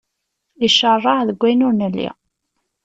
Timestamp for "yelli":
1.79-2.09